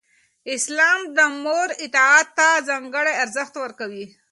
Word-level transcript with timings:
اسلام 0.55 0.99
د 1.17 1.19
مور 1.43 1.69
اطاعت 1.85 2.27
ته 2.37 2.47
ځانګړی 2.69 3.13
ارزښت 3.23 3.53
ورکوي. 3.63 4.05